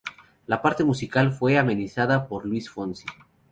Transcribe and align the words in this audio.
La 0.47 0.63
parte 0.63 0.83
musical 0.83 1.31
fue 1.31 1.59
amenizada 1.59 2.25
por 2.27 2.43
Luis 2.47 2.71
Fonsi. 2.71 3.05